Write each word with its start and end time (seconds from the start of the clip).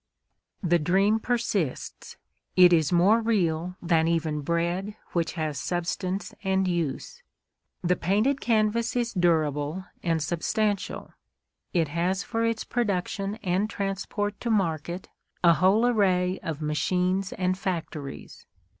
The 0.63 0.79
dream 0.79 1.19
persists; 1.19 2.17
it 2.55 2.73
is 2.73 2.91
more 2.91 3.21
real 3.21 3.75
than 3.83 4.07
even 4.07 4.41
bread 4.41 4.95
which 5.11 5.33
has 5.33 5.59
substance 5.59 6.33
and 6.43 6.67
use. 6.67 7.21
The 7.83 7.95
painted 7.95 8.41
canvas 8.41 8.95
is 8.95 9.13
durable 9.13 9.85
and 10.01 10.19
substantial; 10.19 11.13
it 11.71 11.89
has 11.89 12.23
for 12.23 12.43
its 12.43 12.63
production 12.63 13.35
and 13.43 13.69
transport 13.69 14.39
to 14.41 14.49
market 14.49 15.07
a 15.43 15.53
whole 15.53 15.85
array 15.85 16.39
of 16.41 16.63
machines 16.63 17.31
and 17.33 17.55
factories. 17.55 18.47